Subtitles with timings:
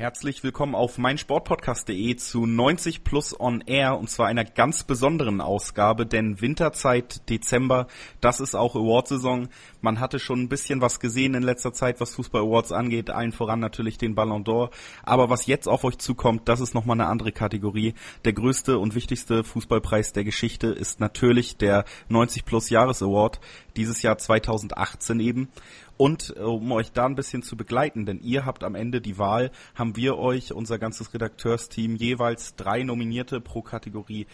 [0.00, 6.06] Herzlich willkommen auf meinsportpodcast.de zu 90 Plus On Air und zwar einer ganz besonderen Ausgabe,
[6.06, 7.86] denn Winterzeit, Dezember,
[8.22, 9.50] das ist auch Awardsaison.
[9.82, 13.32] Man hatte schon ein bisschen was gesehen in letzter Zeit, was Fußball Awards angeht, allen
[13.32, 14.70] voran natürlich den Ballon d'Or.
[15.02, 17.92] Aber was jetzt auf euch zukommt, das ist nochmal eine andere Kategorie.
[18.24, 23.38] Der größte und wichtigste Fußballpreis der Geschichte ist natürlich der 90 Plus Jahres Award,
[23.76, 25.50] dieses Jahr 2018 eben.
[26.00, 29.18] Und äh, um euch da ein bisschen zu begleiten, denn ihr habt am Ende die
[29.18, 34.26] Wahl, haben wir euch, unser ganzes Redakteursteam, jeweils drei Nominierte pro Kategorie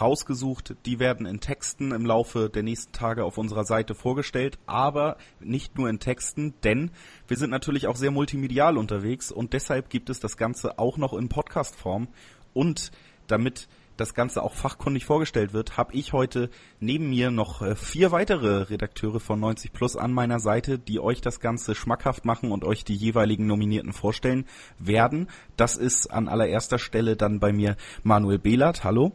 [0.00, 0.74] rausgesucht.
[0.86, 5.78] Die werden in Texten im Laufe der nächsten Tage auf unserer Seite vorgestellt, aber nicht
[5.78, 6.90] nur in Texten, denn
[7.28, 11.12] wir sind natürlich auch sehr multimedial unterwegs und deshalb gibt es das Ganze auch noch
[11.12, 12.08] in Podcastform
[12.52, 12.90] und
[13.28, 13.68] damit
[14.00, 16.50] das Ganze auch fachkundig vorgestellt wird, habe ich heute
[16.80, 21.20] neben mir noch äh, vier weitere Redakteure von 90 Plus an meiner Seite, die euch
[21.20, 24.46] das Ganze schmackhaft machen und euch die jeweiligen Nominierten vorstellen
[24.78, 25.28] werden.
[25.56, 28.84] Das ist an allererster Stelle dann bei mir Manuel Behlert.
[28.84, 29.12] Hallo.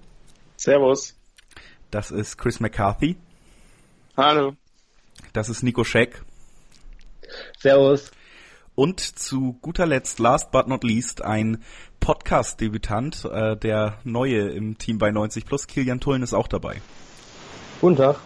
[0.56, 1.16] Servus.
[1.90, 3.18] Das ist Chris McCarthy.
[4.16, 4.56] Hallo.
[5.34, 6.24] Das ist Nico Scheck.
[7.59, 8.12] Servus.
[8.76, 11.64] Und zu guter Letzt, last but not least, ein
[12.02, 15.66] Podcast-Debütant, äh, der Neue im Team bei 90 Plus.
[15.68, 16.81] Kilian Tullen ist auch dabei.
[17.80, 18.20] Guten Tag.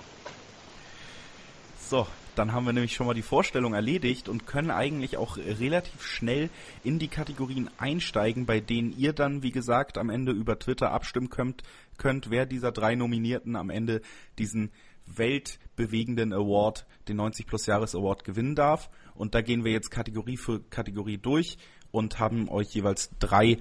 [1.87, 6.03] So, dann haben wir nämlich schon mal die Vorstellung erledigt und können eigentlich auch relativ
[6.03, 6.49] schnell
[6.83, 11.29] in die Kategorien einsteigen, bei denen ihr dann, wie gesagt, am Ende über Twitter abstimmen
[11.29, 11.61] könnt,
[11.97, 14.01] könnt wer dieser drei Nominierten am Ende
[14.39, 14.71] diesen
[15.15, 18.89] weltbewegenden Award, den 90 Plus Jahres Award gewinnen darf.
[19.15, 21.57] Und da gehen wir jetzt Kategorie für Kategorie durch
[21.91, 23.57] und haben euch jeweils drei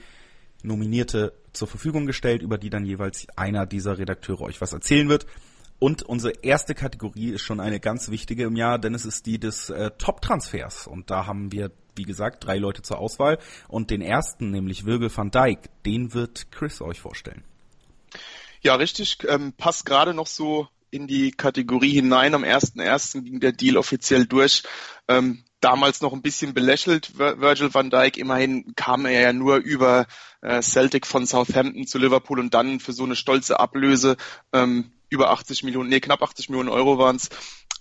[0.63, 5.27] Nominierte zur Verfügung gestellt, über die dann jeweils einer dieser Redakteure euch was erzählen wird.
[5.79, 9.39] Und unsere erste Kategorie ist schon eine ganz wichtige im Jahr, denn es ist die
[9.39, 10.89] des äh, Top-Transfers.
[10.89, 13.39] Und da haben wir, wie gesagt, drei Leute zur Auswahl.
[13.69, 17.45] Und den ersten, nämlich Virgil van Dijk, den wird Chris euch vorstellen.
[18.61, 19.19] Ja, richtig.
[19.29, 22.35] Ähm, passt gerade noch so in die Kategorie hinein.
[22.35, 23.23] Am 1.1.
[23.23, 24.63] ging der Deal offiziell durch.
[25.09, 28.17] Ähm, damals noch ein bisschen belächelt, Virgil van Dijk.
[28.17, 30.07] Immerhin kam er ja nur über
[30.41, 34.17] äh, Celtic von Southampton zu Liverpool und dann für so eine stolze Ablöse
[34.53, 37.31] ähm, über 80 Millionen, nee, knapp 80 Millionen Euro waren es.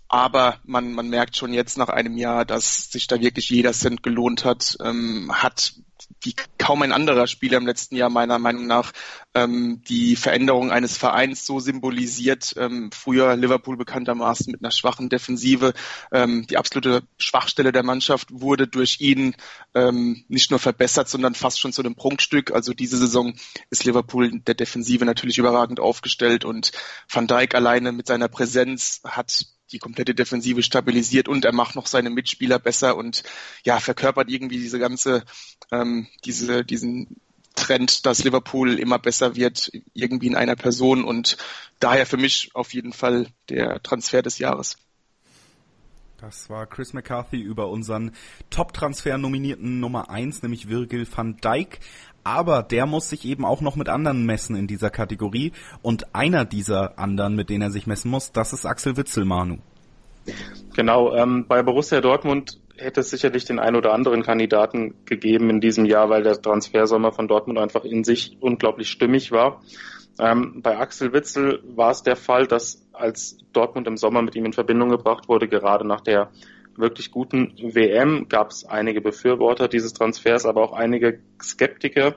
[0.09, 4.03] Aber man, man merkt schon jetzt nach einem Jahr, dass sich da wirklich jeder Cent
[4.03, 4.77] gelohnt hat.
[4.81, 5.73] Ähm, hat
[6.21, 8.91] wie kaum ein anderer Spieler im letzten Jahr meiner Meinung nach
[9.33, 12.53] ähm, die Veränderung eines Vereins so symbolisiert.
[12.57, 15.73] Ähm, früher Liverpool bekanntermaßen mit einer schwachen Defensive.
[16.11, 19.35] Ähm, die absolute Schwachstelle der Mannschaft wurde durch ihn
[19.73, 22.51] ähm, nicht nur verbessert, sondern fast schon zu einem Prunkstück.
[22.51, 23.35] Also diese Saison
[23.69, 26.71] ist Liverpool der Defensive natürlich überragend aufgestellt und
[27.09, 31.87] Van Dijk alleine mit seiner Präsenz hat die komplette Defensive stabilisiert und er macht noch
[31.87, 33.23] seine Mitspieler besser und
[33.65, 35.23] ja, verkörpert irgendwie diese ganze,
[35.71, 37.17] ähm, diese, diesen
[37.55, 41.37] Trend, dass Liverpool immer besser wird, irgendwie in einer Person und
[41.79, 44.77] daher für mich auf jeden Fall der Transfer des Jahres.
[46.19, 48.11] Das war Chris McCarthy über unseren
[48.49, 51.79] Top-Transfer-Nominierten Nummer eins, nämlich Virgil van Dijk
[52.27, 55.53] aber der muss sich eben auch noch mit anderen messen in dieser Kategorie.
[55.81, 59.59] Und einer dieser anderen, mit denen er sich messen muss, das ist Axel Witzel, Manu.
[60.75, 65.61] Genau, ähm, bei Borussia Dortmund hätte es sicherlich den ein oder anderen Kandidaten gegeben in
[65.61, 69.61] diesem Jahr, weil der Transfersommer von Dortmund einfach in sich unglaublich stimmig war.
[70.19, 74.45] Ähm, bei Axel Witzel war es der Fall, dass als Dortmund im Sommer mit ihm
[74.45, 76.31] in Verbindung gebracht wurde, gerade nach der
[76.75, 82.15] wirklich guten WM gab es einige Befürworter dieses Transfers, aber auch einige Skeptiker.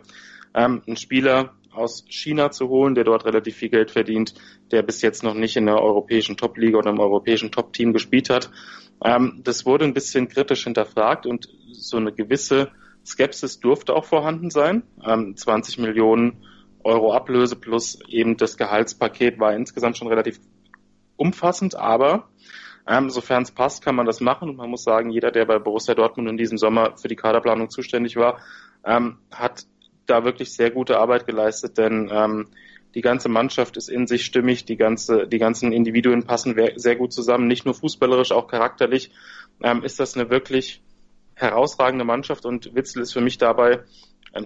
[0.54, 4.34] Ähm, ein Spieler aus China zu holen, der dort relativ viel Geld verdient,
[4.70, 8.50] der bis jetzt noch nicht in der europäischen Top-Liga oder im europäischen Top-Team gespielt hat.
[9.02, 12.70] Ähm, das wurde ein bisschen kritisch hinterfragt und so eine gewisse
[13.06, 14.82] Skepsis durfte auch vorhanden sein.
[15.04, 16.44] Ähm, 20 Millionen
[16.82, 20.40] Euro Ablöse plus eben das Gehaltspaket war insgesamt schon relativ
[21.20, 22.28] umfassend, aber
[22.86, 24.48] ähm, Sofern es passt, kann man das machen.
[24.48, 27.70] Und man muss sagen, jeder, der bei Borussia Dortmund in diesem Sommer für die Kaderplanung
[27.70, 28.40] zuständig war,
[28.84, 29.66] ähm, hat
[30.06, 32.48] da wirklich sehr gute Arbeit geleistet, denn ähm,
[32.96, 37.12] die ganze Mannschaft ist in sich stimmig, die ganze, die ganzen Individuen passen sehr gut
[37.12, 39.12] zusammen, nicht nur fußballerisch, auch charakterlich
[39.62, 40.82] ähm, ist das eine wirklich
[41.34, 43.84] herausragende Mannschaft und Witzel ist für mich dabei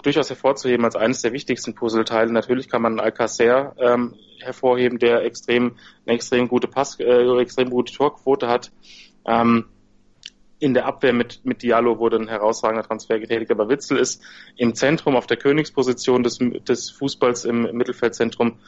[0.02, 2.32] durchaus hervorzuheben als eines der wichtigsten Puzzleteile.
[2.32, 5.76] Natürlich kann man Alcacer ähm, hervorheben, der extrem
[6.06, 8.72] eine extrem gute Pass, äh, extrem gute Torquote hat.
[9.26, 9.66] Ähm,
[10.59, 14.23] in der Abwehr mit, mit Diallo wurde ein herausragender Transfer getätigt, aber Witzel ist
[14.56, 18.59] im Zentrum auf der Königsposition des, des Fußballs im Mittelfeldzentrum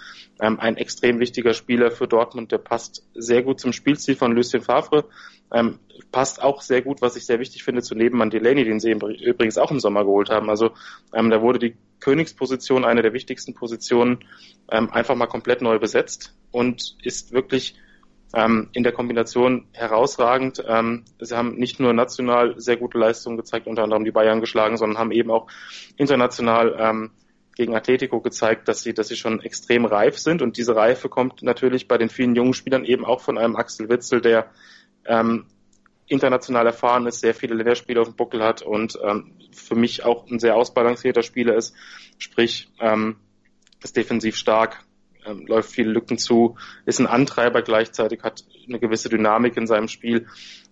[0.41, 2.53] ähm, ein extrem wichtiger Spieler für Dortmund.
[2.53, 5.05] Der passt sehr gut zum Spielstil von Lucien Favre,
[5.53, 5.79] ähm,
[6.11, 9.56] passt auch sehr gut, was ich sehr wichtig finde, zu Nebenmann Delaney, den sie übrigens
[9.56, 10.50] auch im Sommer geholt haben.
[10.50, 10.71] Also
[11.15, 14.19] ähm, da wurde die Königsposition, eine der wichtigsten Positionen,
[14.71, 17.77] ähm, einfach mal komplett neu besetzt und ist wirklich
[18.34, 20.62] ähm, in der Kombination herausragend.
[20.67, 24.76] Ähm, sie haben nicht nur national sehr gute Leistungen gezeigt, unter anderem die Bayern geschlagen,
[24.76, 25.49] sondern haben eben auch
[25.96, 27.11] international ähm,
[27.56, 30.43] gegen Atletico gezeigt, dass sie, dass sie schon extrem reif sind.
[30.43, 33.88] Und diese Reife kommt natürlich bei den vielen jungen Spielern eben auch von einem Axel
[33.88, 34.50] Witzel, der
[35.06, 35.46] ähm,
[36.06, 40.31] international erfahren ist, sehr viele Länderspiele auf dem Buckel hat und ähm, für mich auch
[40.31, 41.75] ein sehr ausbalancierter Spieler ist.
[42.19, 43.17] Sprich, ähm,
[43.82, 44.84] ist defensiv stark,
[45.26, 49.88] ähm, läuft viele Lücken zu, ist ein Antreiber gleichzeitig, hat eine gewisse Dynamik in seinem
[49.88, 50.26] Spiel,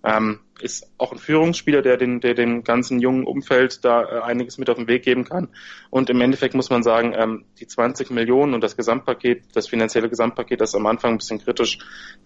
[0.05, 4.59] ähm, ist auch ein Führungsspieler, der den, der den ganzen jungen Umfeld da äh, einiges
[4.59, 5.49] mit auf den Weg geben kann.
[5.91, 10.09] Und im Endeffekt muss man sagen, ähm, die 20 Millionen und das Gesamtpaket, das finanzielle
[10.09, 11.79] Gesamtpaket, das am Anfang ein bisschen kritisch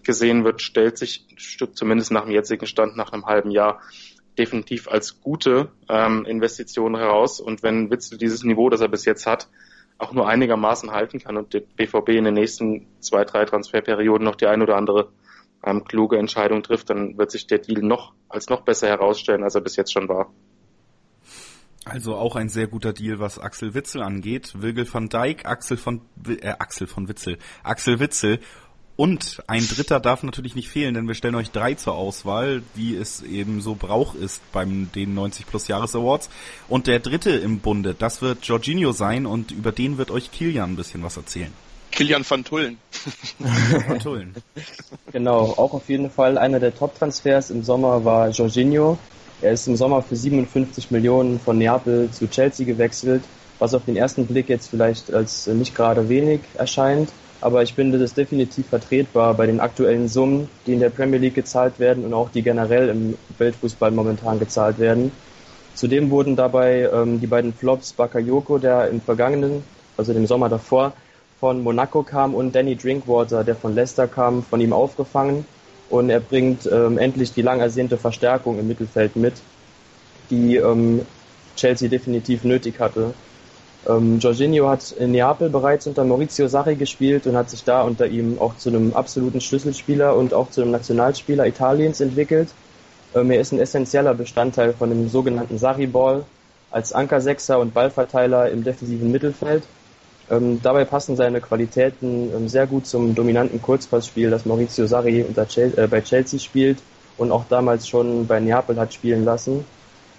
[0.03, 1.25] gesehen wird, stellt sich
[1.73, 3.81] zumindest nach dem jetzigen Stand nach einem halben Jahr
[4.37, 7.39] definitiv als gute ähm, Investition heraus.
[7.39, 9.49] Und wenn Witzel dieses Niveau, das er bis jetzt hat,
[9.99, 14.35] auch nur einigermaßen halten kann und der BVB in den nächsten zwei, drei Transferperioden noch
[14.35, 15.11] die ein oder andere
[15.63, 19.55] ähm, kluge Entscheidung trifft, dann wird sich der Deal noch als noch besser herausstellen, als
[19.55, 20.31] er bis jetzt schon war.
[21.85, 24.53] Also auch ein sehr guter Deal, was Axel Witzel angeht.
[24.61, 28.39] Wilgel van Dijk, Axel von äh, Axel von Witzel, Axel Witzel
[28.99, 32.97] und ein dritter darf natürlich nicht fehlen, denn wir stellen euch drei zur Auswahl, wie
[32.97, 36.29] es eben so Brauch ist beim den 90 Plus Jahres Awards.
[36.67, 40.71] Und der dritte im Bunde, das wird Jorginho sein und über den wird euch Kilian
[40.71, 41.53] ein bisschen was erzählen.
[41.91, 42.77] Kilian van Tullen.
[43.87, 44.35] van Tullen.
[45.13, 48.97] genau, auch auf jeden Fall einer der Top-Transfers im Sommer war Jorginho.
[49.41, 53.23] Er ist im Sommer für 57 Millionen von Neapel zu Chelsea gewechselt,
[53.59, 57.07] was auf den ersten Blick jetzt vielleicht als nicht gerade wenig erscheint
[57.41, 61.35] aber ich finde das definitiv vertretbar bei den aktuellen Summen, die in der Premier League
[61.35, 65.11] gezahlt werden und auch die generell im Weltfußball momentan gezahlt werden.
[65.73, 69.63] Zudem wurden dabei ähm, die beiden Flops Bakayoko, der im vergangenen,
[69.95, 70.93] also dem Sommer davor,
[71.39, 75.45] von Monaco kam und Danny Drinkwater, der von Leicester kam, von ihm aufgefangen.
[75.89, 79.35] Und er bringt ähm, endlich die lang ersehnte Verstärkung im Mittelfeld mit,
[80.29, 81.05] die ähm,
[81.55, 83.13] Chelsea definitiv nötig hatte.
[83.89, 88.05] Ähm, Jorginho hat in Neapel bereits unter Maurizio Sarri gespielt und hat sich da unter
[88.05, 92.49] ihm auch zu einem absoluten Schlüsselspieler und auch zu einem Nationalspieler Italiens entwickelt.
[93.15, 96.23] Ähm, er ist ein essentieller Bestandteil von dem sogenannten Sarri-Ball
[96.69, 99.63] als Ankersechser und Ballverteiler im defensiven Mittelfeld.
[100.29, 105.83] Ähm, dabei passen seine Qualitäten ähm, sehr gut zum dominanten Kurzpassspiel, das Maurizio Sarri Chelsea,
[105.83, 106.77] äh, bei Chelsea spielt
[107.17, 109.65] und auch damals schon bei Neapel hat spielen lassen.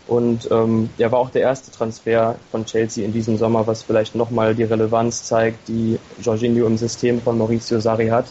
[0.06, 4.14] Und ähm, er war auch der erste Transfer von Chelsea in diesem Sommer, was vielleicht
[4.14, 8.26] nochmal die Relevanz zeigt, die Jorginho im System von Maurizio Sarri hat.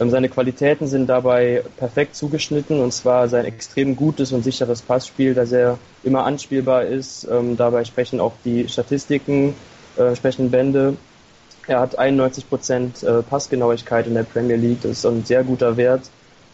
[0.00, 5.34] Ähm, seine Qualitäten sind dabei perfekt zugeschnitten und zwar sein extrem gutes und sicheres Passspiel,
[5.34, 7.28] dass er immer anspielbar ist.
[7.30, 9.54] Ähm, dabei sprechen auch die Statistiken,
[9.96, 10.96] äh, sprechen Bände.
[11.66, 15.76] Er hat 91 Prozent äh, Passgenauigkeit in der Premier League, das ist ein sehr guter
[15.76, 16.02] Wert,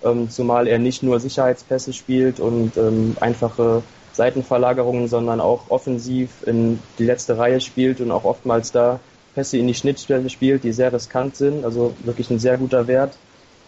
[0.04, 3.82] ähm, zumal er nicht nur Sicherheitspässe spielt und ähm, einfache
[4.17, 9.01] Seitenverlagerungen, sondern auch offensiv in die letzte Reihe spielt und auch oftmals da
[9.35, 13.17] Pässe in die Schnittstelle spielt, die sehr riskant sind, also wirklich ein sehr guter Wert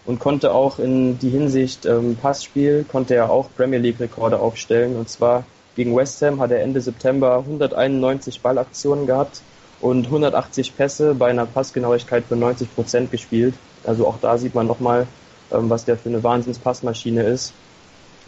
[0.05, 4.95] und konnte auch in die Hinsicht ähm, Passspiel, konnte er auch Premier League Rekorde aufstellen
[4.95, 5.43] und zwar
[5.75, 9.41] gegen West Ham hat er Ende September 191 Ballaktionen gehabt
[9.81, 13.53] und 180 Pässe bei einer Passgenauigkeit von 90 Prozent gespielt.
[13.85, 15.07] Also auch da sieht man nochmal,
[15.51, 17.53] ähm, was der für eine Wahnsinnspassmaschine ist.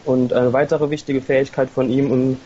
[0.05, 2.37] Und eine weitere wichtige Fähigkeit von ihm im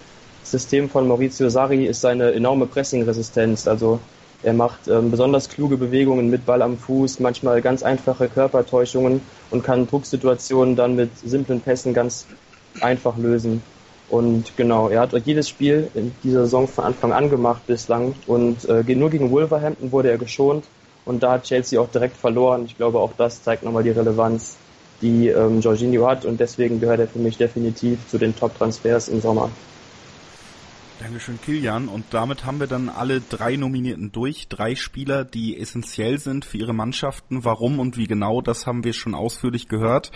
[0.44, 3.68] System von Maurizio Sarri ist seine enorme Pressing-Resistenz.
[3.68, 4.00] Also
[4.44, 9.64] er macht ähm, besonders kluge Bewegungen mit Ball am Fuß, manchmal ganz einfache Körpertäuschungen und
[9.64, 12.28] kann Drucksituationen dann mit simplen Pässen ganz
[12.82, 13.64] einfach lösen.
[14.10, 18.14] Und genau, er hat jedes Spiel in dieser Saison von Anfang an gemacht bislang.
[18.28, 20.66] Und äh, nur gegen Wolverhampton wurde er geschont
[21.06, 22.66] und da hat Chelsea auch direkt verloren.
[22.66, 24.58] Ich glaube, auch das zeigt nochmal die Relevanz
[25.02, 29.20] die ähm, Jorginho hat und deswegen gehört er für mich definitiv zu den Top-Transfers im
[29.22, 29.60] Sommer.
[31.00, 31.90] Dankeschön, Kilian.
[31.90, 34.48] Und damit haben wir dann alle drei Nominierten durch.
[34.48, 37.44] Drei Spieler, die essentiell sind für ihre Mannschaften.
[37.44, 40.12] Warum und wie genau, das haben wir schon ausführlich gehört.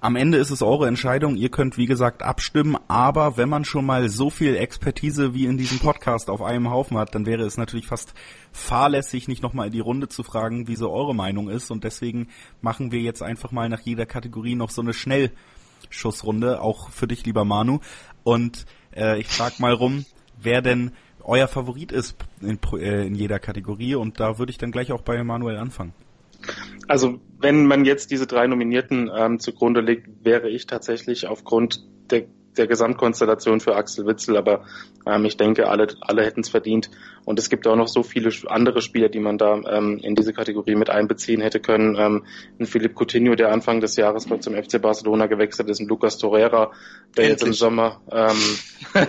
[0.00, 1.34] Am Ende ist es eure Entscheidung.
[1.34, 2.76] Ihr könnt, wie gesagt, abstimmen.
[2.86, 6.96] Aber wenn man schon mal so viel Expertise wie in diesem Podcast auf einem Haufen
[6.96, 8.14] hat, dann wäre es natürlich fast
[8.52, 11.72] fahrlässig, nicht nochmal in die Runde zu fragen, wie so eure Meinung ist.
[11.72, 12.28] Und deswegen
[12.60, 15.32] machen wir jetzt einfach mal nach jeder Kategorie noch so eine schnell
[15.88, 17.80] Schussrunde, auch für dich, lieber Manu.
[18.22, 20.04] Und äh, ich frag mal rum,
[20.42, 20.92] wer denn
[21.22, 25.02] euer Favorit ist in, äh, in jeder Kategorie und da würde ich dann gleich auch
[25.02, 25.92] bei Manuel anfangen.
[26.88, 32.24] Also wenn man jetzt diese drei Nominierten ähm, zugrunde legt, wäre ich tatsächlich aufgrund der
[32.56, 34.64] der Gesamtkonstellation für Axel Witzel, aber
[35.06, 36.90] ähm, ich denke, alle, alle hätten es verdient.
[37.24, 40.32] Und es gibt auch noch so viele andere Spieler, die man da ähm, in diese
[40.32, 41.96] Kategorie mit einbeziehen hätte können.
[41.98, 42.24] Ähm,
[42.58, 46.72] ein Philipp Coutinho, der Anfang des Jahres zum FC Barcelona gewechselt ist, ein Lukas Torreira,
[47.16, 47.30] der Endlich.
[47.30, 48.36] jetzt im Sommer, ähm,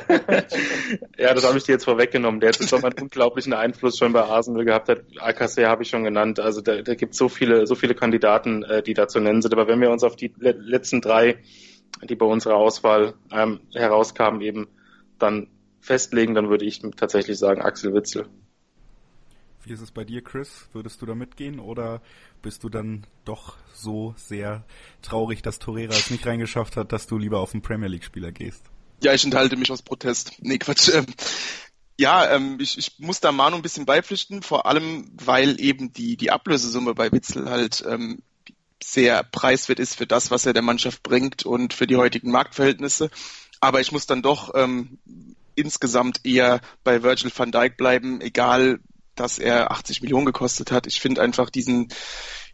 [1.18, 4.14] ja, das habe ich dir jetzt vorweggenommen, der jetzt im Sommer einen unglaublichen Einfluss schon
[4.14, 5.02] bei Arsenal gehabt hat.
[5.20, 6.40] Alcacer habe ich schon genannt.
[6.40, 9.42] Also da, da gibt es so viele, so viele Kandidaten, äh, die da zu nennen
[9.42, 9.54] sind.
[9.54, 11.38] Aber wenn wir uns auf die letzten drei
[12.08, 14.68] die bei unserer Auswahl ähm, herauskamen, eben
[15.20, 15.48] dann
[15.80, 18.28] festlegen, dann würde ich tatsächlich sagen Axel Witzel.
[19.64, 20.68] Wie ist es bei dir, Chris?
[20.74, 22.02] Würdest du da mitgehen oder
[22.42, 24.66] bist du dann doch so sehr
[25.04, 28.64] traurig, dass Torreira es nicht reingeschafft hat, dass du lieber auf einen Premier League-Spieler gehst?
[29.04, 30.34] Ja, ich enthalte mich aus Protest.
[30.40, 30.90] Nee, Quatsch.
[30.94, 31.06] Ähm,
[32.00, 36.18] ja, ähm, ich, ich muss da Manu ein bisschen beipflichten, vor allem, weil eben die,
[36.18, 38.24] die Ablösesumme bei Witzel halt ähm,
[38.84, 43.10] sehr preiswert ist für das, was er der Mannschaft bringt und für die heutigen Marktverhältnisse.
[43.60, 44.98] Aber ich muss dann doch ähm,
[45.56, 48.80] insgesamt eher bei Virgil van Dijk bleiben, egal,
[49.16, 50.88] dass er 80 Millionen gekostet hat.
[50.88, 51.90] Ich finde einfach diesen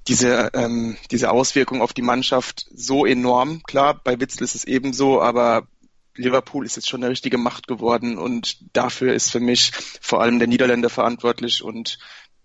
[0.08, 3.62] diese, ähm, diese Auswirkung auf die Mannschaft so enorm.
[3.64, 5.68] Klar, bei Witzel ist es ebenso, aber
[6.16, 10.40] Liverpool ist jetzt schon eine richtige Macht geworden und dafür ist für mich vor allem
[10.40, 12.00] der Niederländer verantwortlich und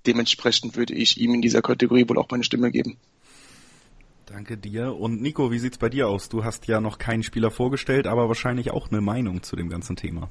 [0.06, 2.98] dementsprechend würde ich ihm in dieser Kategorie wohl auch meine Stimme geben.
[4.32, 4.96] Danke dir.
[4.96, 6.30] Und Nico, wie sieht's bei dir aus?
[6.30, 9.94] Du hast ja noch keinen Spieler vorgestellt, aber wahrscheinlich auch eine Meinung zu dem ganzen
[9.94, 10.30] Thema.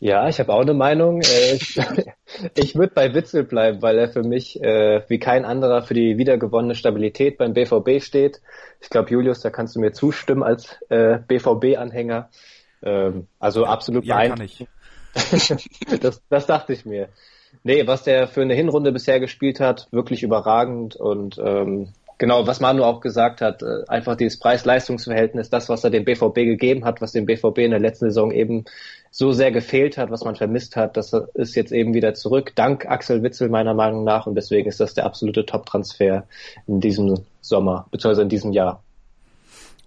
[0.00, 1.20] Ja, ich habe auch eine Meinung.
[1.20, 1.54] Äh,
[2.56, 6.18] ich würde bei Witzel bleiben, weil er für mich äh, wie kein anderer für die
[6.18, 8.40] wiedergewonnene Stabilität beim BVB steht.
[8.80, 12.28] Ich glaube, Julius, da kannst du mir zustimmen als äh, BVB-Anhänger.
[12.82, 14.66] Ähm, also absolut ja, kann ich.
[16.00, 17.08] das, das dachte ich mir.
[17.62, 22.60] Nee, was der für eine Hinrunde bisher gespielt hat, wirklich überragend und ähm, Genau, was
[22.60, 27.00] Manu auch gesagt hat, äh, einfach dieses Preis-Leistungs-Verhältnis, das, was er dem BVB gegeben hat,
[27.00, 28.66] was dem BVB in der letzten Saison eben
[29.10, 32.84] so sehr gefehlt hat, was man vermisst hat, das ist jetzt eben wieder zurück, dank
[32.84, 36.26] Axel Witzel meiner Meinung nach und deswegen ist das der absolute Top-Transfer
[36.66, 38.82] in diesem Sommer, beziehungsweise in diesem Jahr.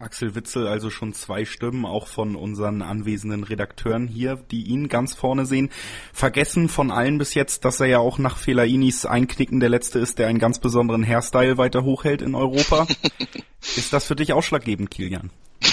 [0.04, 5.16] Axel Witzel also schon zwei Stimmen, auch von unseren anwesenden Redakteuren hier, die ihn ganz
[5.16, 5.70] vorne sehen.
[6.12, 10.20] Vergessen von allen bis jetzt, dass er ja auch nach Felainis Einknicken der Letzte ist,
[10.20, 12.86] der einen ganz besonderen Hairstyle weiter hochhält in Europa.
[13.62, 15.30] ist das für dich ausschlaggebend, Kilian?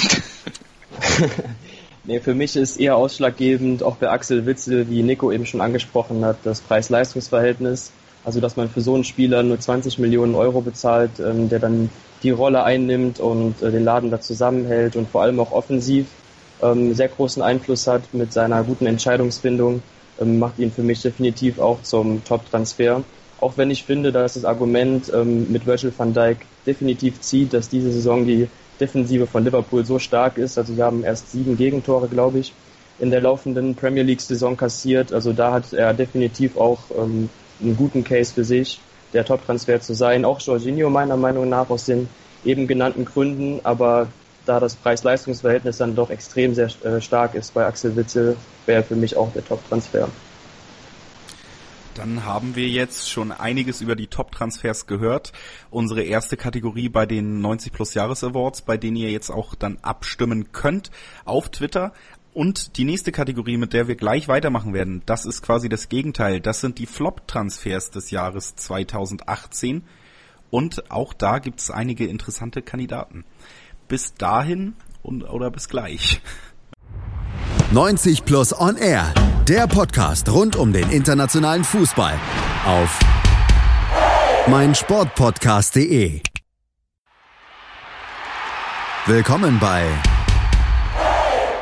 [2.04, 6.25] nee, für mich ist eher ausschlaggebend, auch bei Axel Witzel, wie Nico eben schon angesprochen
[6.25, 7.90] hat, das Preis-Leistungs-Verhältnis.
[8.24, 11.90] Also, dass man für so einen Spieler nur 20 Millionen Euro bezahlt, ähm, der dann
[12.22, 16.06] die Rolle einnimmt und äh, den Laden da zusammenhält und vor allem auch offensiv
[16.62, 19.82] ähm, sehr großen Einfluss hat mit seiner guten Entscheidungsfindung,
[20.20, 23.02] ähm, macht ihn für mich definitiv auch zum Top-Transfer.
[23.40, 27.70] Auch wenn ich finde, dass das Argument ähm, mit Virgil van Dijk definitiv zieht, dass
[27.70, 28.48] diese Saison die
[28.78, 30.58] Defensive von Liverpool so stark ist.
[30.58, 32.52] Also sie haben erst sieben Gegentore, glaube ich,
[32.98, 35.12] in der laufenden Premier League-Saison kassiert.
[35.12, 37.30] Also da hat er definitiv auch ähm,
[37.61, 38.81] einen guten Case für sich
[39.12, 40.25] der Top-Transfer zu sein.
[40.25, 42.09] Auch Jorginho meiner Meinung nach aus den
[42.45, 44.09] eben genannten Gründen, aber
[44.47, 48.37] da das Preis-Leistungs-Verhältnis dann doch extrem sehr äh, stark ist bei Axel Witzel,
[48.67, 50.09] wäre für mich auch der Top-Transfer.
[51.95, 55.33] Dann haben wir jetzt schon einiges über die Top-Transfers gehört.
[55.71, 59.76] Unsere erste Kategorie bei den 90 Plus Jahres Awards, bei denen ihr jetzt auch dann
[59.83, 60.90] abstimmen könnt
[61.25, 61.93] auf Twitter.
[62.32, 66.40] Und die nächste Kategorie, mit der wir gleich weitermachen werden, das ist quasi das Gegenteil.
[66.40, 69.82] Das sind die Flop-Transfers des Jahres 2018.
[70.50, 73.25] Und auch da gibt es einige interessante Kandidaten.
[73.88, 76.20] Bis dahin und, oder bis gleich.
[77.72, 79.12] 90 Plus On Air,
[79.49, 82.18] der Podcast rund um den internationalen Fußball
[82.64, 82.99] auf
[84.49, 86.20] meinsportpodcast.de.
[89.06, 89.87] Willkommen bei